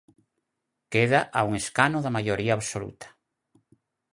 Queda 0.93 1.19
a 1.39 1.41
un 1.47 1.51
escano 1.61 1.97
da 2.01 2.15
maioría 2.17 2.53
absoluta. 2.55 3.07